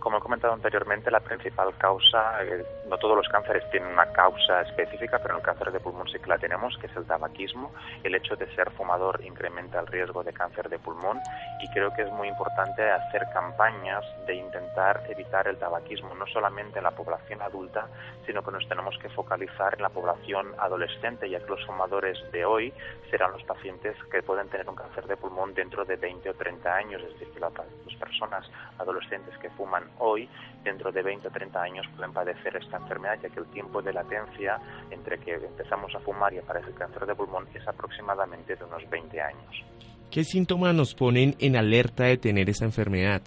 [0.00, 4.62] Como he comentado anteriormente, la principal causa, eh, no todos los cánceres tienen una causa
[4.62, 7.70] específica, pero en el cáncer de pulmón sí que la tenemos, que es el tabaquismo.
[8.02, 11.20] El hecho de ser fumador incrementa el riesgo de cáncer de pulmón
[11.60, 16.78] y creo que es muy importante hacer campañas de intentar evitar el tabaquismo, no solamente
[16.78, 17.86] en la población adulta,
[18.24, 22.46] sino que nos tenemos que focalizar en la población adolescente, ya que los fumadores de
[22.46, 22.72] hoy
[23.10, 26.74] serán los pacientes que pueden tener un cáncer de pulmón dentro de 20 o 30
[26.74, 27.52] años, es decir, que las
[27.98, 30.28] personas adolescentes que fuman hoy,
[30.64, 33.92] dentro de 20 o 30 años pueden padecer esta enfermedad, ya que el tiempo de
[33.92, 34.58] latencia
[34.90, 38.88] entre que empezamos a fumar y aparece el cáncer de pulmón es aproximadamente de unos
[38.88, 39.64] 20 años.
[40.10, 43.22] ¿Qué síntomas nos ponen en alerta de tener esta enfermedad?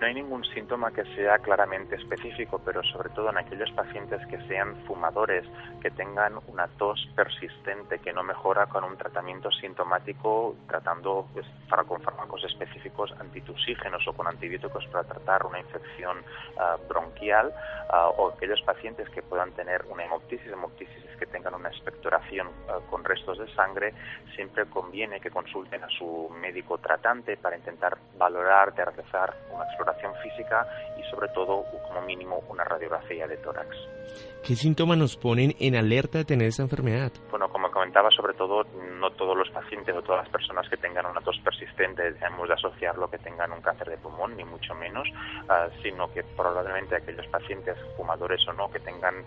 [0.00, 4.38] No hay ningún síntoma que sea claramente específico, pero sobre todo en aquellos pacientes que
[4.48, 5.44] sean fumadores,
[5.80, 11.46] que tengan una tos persistente que no mejora con un tratamiento sintomático, tratando pues,
[11.86, 16.18] con fármacos específicos antitusígenos o con antibióticos para tratar una infección
[16.58, 17.52] ah, bronquial,
[17.90, 22.78] ah, o aquellos pacientes que puedan tener una hemoptisis, hemoptisis que tengan una expectoración ah,
[22.90, 23.94] con restos de sangre,
[24.34, 29.83] siempre conviene que consulten a su médico tratante para intentar valorar, de realizar una exploración
[30.22, 30.66] física
[30.98, 33.76] y sobre todo como mínimo una radiografía de tórax.
[34.42, 37.10] ¿Qué síntomas nos ponen en alerta de tener esa enfermedad?
[37.30, 38.64] Bueno, como comentaba, sobre todo
[39.00, 42.54] no todos los pacientes o todas las personas que tengan una tos persistente debemos de
[42.54, 45.08] asociarlo que tengan un cáncer de pulmón, ni mucho menos,
[45.48, 49.24] ah, sino que probablemente aquellos pacientes, fumadores o no, que tengan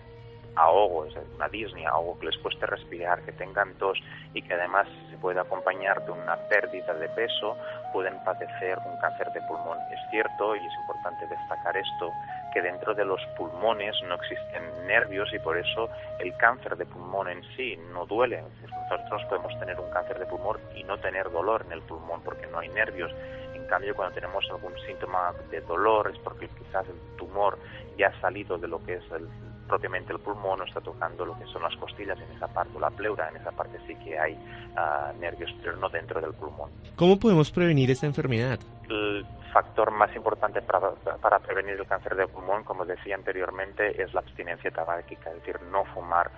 [0.58, 3.98] ahogo, es una disnea, algo que les cueste respirar, que tengan tos
[4.34, 7.56] y que además se puede acompañar de una pérdida de peso,
[7.92, 9.78] pueden padecer un cáncer de pulmón.
[9.90, 12.12] Es cierto, y es importante destacar esto,
[12.52, 15.88] que dentro de los pulmones no existen nervios y por eso
[16.18, 18.42] el cáncer de pulmón en sí no duele.
[18.90, 22.46] Nosotros podemos tener un cáncer de pulmón y no tener dolor en el pulmón porque
[22.48, 23.12] no hay nervios.
[23.54, 27.58] En cambio, cuando tenemos algún síntoma de dolor es porque quizás el tumor
[27.96, 29.28] ya ha salido de lo que es el
[29.68, 32.90] propiamente el pulmón, está tocando lo que son las costillas en esa parte, o la
[32.90, 36.70] pleura, en esa parte sí que hay uh, nervios, pero no dentro del pulmón.
[36.96, 38.58] ¿Cómo podemos prevenir esta enfermedad?
[38.88, 44.12] El factor más importante para, para prevenir el cáncer de pulmón, como decía anteriormente, es
[44.14, 46.30] la abstinencia tabáquica, es decir, no fumar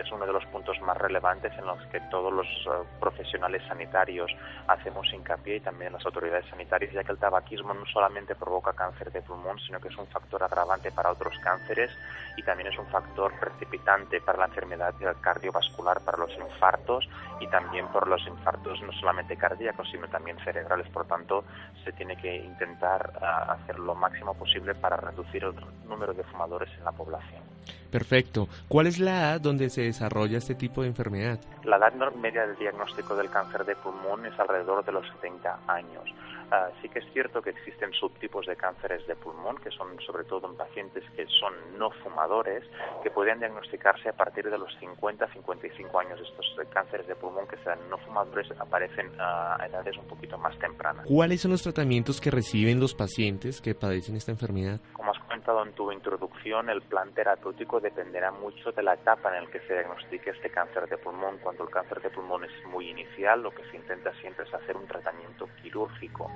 [0.00, 4.30] es uno de los puntos más relevantes en los que todos los eh, profesionales sanitarios
[4.68, 9.10] hacemos hincapié y también las autoridades sanitarias, ya que el tabaquismo no solamente provoca cáncer
[9.12, 11.90] de pulmón, sino que es un factor agravante para otros cánceres
[12.36, 17.08] y también es un factor precipitante para la enfermedad cardiovascular, para los infartos
[17.40, 20.88] y también por los infartos no solamente cardíacos, sino también cerebrales.
[20.88, 21.44] Por tanto,
[21.84, 25.54] se tiene que intentar eh, hacer lo máximo posible para reducir el
[25.88, 27.42] número de fumadores en la población.
[27.90, 28.48] Perfecto.
[28.68, 31.38] ¿Cuál es la edad donde se desarrolla este tipo de enfermedad?
[31.64, 36.04] La edad media del diagnóstico del cáncer de pulmón es alrededor de los 70 años.
[36.50, 40.24] Ah, sí que es cierto que existen subtipos de cánceres de pulmón, que son sobre
[40.24, 42.64] todo en pacientes que son no fumadores,
[43.02, 46.20] que pueden diagnosticarse a partir de los 50-55 años.
[46.20, 51.06] Estos cánceres de pulmón que sean no fumadores aparecen a edades un poquito más tempranas.
[51.06, 54.80] ¿Cuáles son los tratamientos que reciben los pacientes que padecen esta enfermedad?
[54.92, 55.10] Como
[55.46, 59.60] comentado en tu introducción, el plan terapéutico dependerá mucho de la etapa en la que
[59.60, 61.38] se diagnostique este cáncer de pulmón.
[61.38, 64.76] Cuando el cáncer de pulmón es muy inicial, lo que se intenta siempre es hacer
[64.76, 66.28] un tratamiento quirúrgico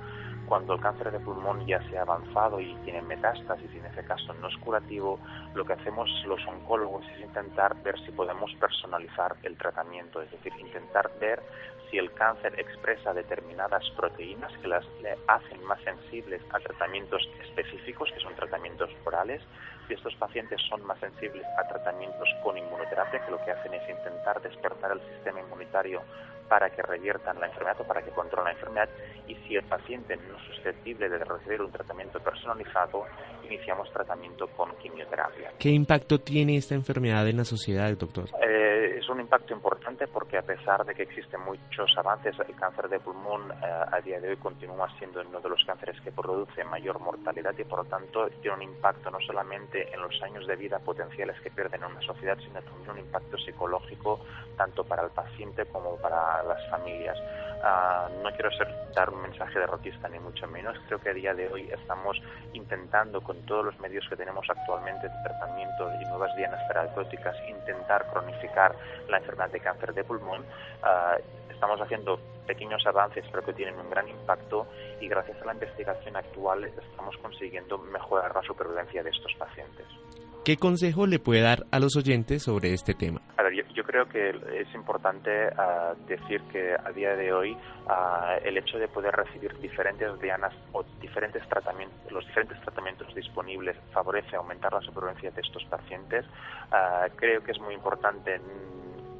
[0.50, 4.04] cuando el cáncer de pulmón ya se ha avanzado y tiene metástasis y en ese
[4.04, 5.20] caso no es curativo,
[5.54, 10.52] lo que hacemos los oncólogos es intentar ver si podemos personalizar el tratamiento, es decir,
[10.58, 11.40] intentar ver
[11.90, 14.84] si el cáncer expresa determinadas proteínas que las
[15.26, 19.42] hacen más sensibles a tratamientos específicos, que son tratamientos orales,
[19.88, 23.88] si estos pacientes son más sensibles a tratamientos con inmunoterapia, que lo que hacen es
[23.88, 26.02] intentar despertar el sistema inmunitario
[26.48, 28.88] para que reviertan la enfermedad o para que controlen la enfermedad
[29.26, 33.06] y si el paciente no es susceptible de recibir un tratamiento personalizado,
[33.50, 35.52] iniciamos tratamiento con quimioterapia.
[35.58, 38.30] ¿Qué impacto tiene esta enfermedad en la sociedad, doctor?
[38.42, 42.88] Eh, es un impacto importante porque a pesar de que existen muchos avances, el cáncer
[42.88, 43.56] de pulmón eh,
[43.92, 47.64] a día de hoy continúa siendo uno de los cánceres que produce mayor mortalidad y
[47.64, 51.50] por lo tanto tiene un impacto no solamente en los años de vida potenciales que
[51.50, 54.20] pierden en una sociedad, sino también un impacto psicológico
[54.56, 57.18] tanto para el paciente como para las familias.
[57.62, 60.78] Ah, no quiero ser, dar un mensaje derrotista ni mucho menos.
[60.86, 62.20] Creo que a día de hoy estamos
[62.52, 68.06] intentando con todos los medios que tenemos actualmente de tratamiento y nuevas dianas terapéuticas intentar
[68.10, 68.74] cronificar
[69.08, 70.44] la enfermedad de cáncer de pulmón.
[70.82, 71.16] Ah,
[71.50, 74.66] estamos haciendo pequeños avances pero que tienen un gran impacto
[75.00, 79.86] y gracias a la investigación actual estamos consiguiendo mejorar la supervivencia de estos pacientes.
[80.42, 83.20] ¿Qué consejo le puede dar a los oyentes sobre este tema?
[83.36, 87.54] A ver, yo, Yo creo que es importante ah, decir que a día de hoy
[87.88, 93.76] ah, el hecho de poder recibir diferentes dianas o diferentes tratamientos, los diferentes tratamientos disponibles
[93.92, 96.24] favorece aumentar la supervivencia de estos pacientes.
[96.72, 98.40] Ah, creo que es muy importante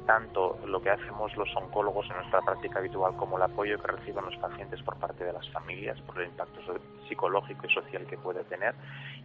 [0.05, 4.25] tanto lo que hacemos los oncólogos en nuestra práctica habitual como el apoyo que reciben
[4.25, 6.59] los pacientes por parte de las familias por el impacto
[7.07, 8.73] psicológico y social que puede tener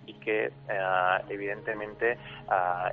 [0.07, 2.19] y que eh, evidentemente eh,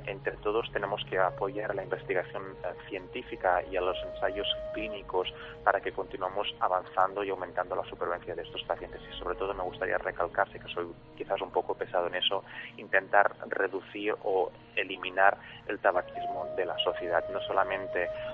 [0.06, 5.32] entre todos tenemos que apoyar la investigación eh, científica y a los ensayos clínicos
[5.62, 9.00] para que continuemos avanzando y aumentando la supervivencia de estos pacientes.
[9.10, 12.44] Y sobre todo me gustaría recalcarse que soy quizás un poco pesado en eso
[12.76, 17.73] intentar reducir o eliminar el tabaquismo de la sociedad no solamente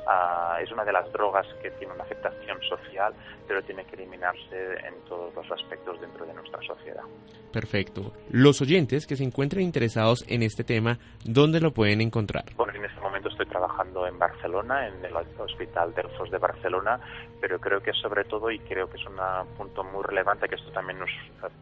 [0.07, 3.14] Ah, es una de las drogas que tiene una aceptación social,
[3.47, 7.05] pero tiene que eliminarse en todos los aspectos dentro de nuestra sociedad.
[7.53, 8.12] Perfecto.
[8.30, 12.45] Los oyentes que se encuentren interesados en este tema, ¿dónde lo pueden encontrar?
[12.57, 17.01] Bueno, en este momento estoy trabajando en Barcelona, en el Hospital Delfos de Barcelona,
[17.41, 19.16] pero creo que sobre todo, y creo que es un
[19.57, 21.11] punto muy relevante, que esto también nos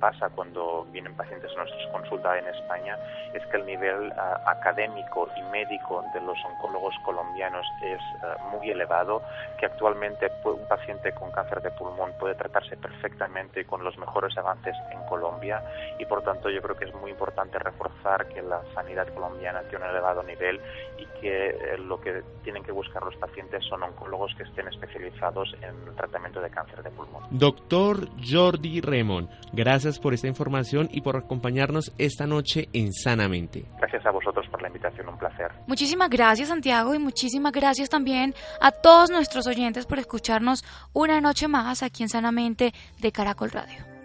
[0.00, 2.96] pasa cuando vienen pacientes a nuestras consultas en España,
[3.34, 8.70] es que el nivel ah, académico y médico de los oncólogos colombianos es eh, muy
[8.70, 9.22] elevado,
[9.58, 14.74] que actualmente un paciente con cáncer de pulmón puede tratarse perfectamente con los mejores avances
[14.90, 15.62] en Colombia
[15.98, 19.84] y por tanto yo creo que es muy importante reforzar que la sanidad colombiana tiene
[19.84, 20.60] un elevado nivel
[20.98, 25.54] y que eh, lo que tienen que buscar los pacientes son oncólogos que estén especializados
[25.60, 27.24] en el tratamiento de cáncer de pulmón.
[27.30, 33.64] Doctor Jordi Remon, gracias por esta información y por acompañarnos esta noche en Sanamente.
[33.78, 35.50] Gracias a vosotros por la invitación, un placer.
[35.66, 41.48] Muchísimas gracias Santiago y muchísimas gracias también a todos nuestros oyentes por escucharnos una noche
[41.48, 43.97] más aquí en Sanamente de Caracol Radio.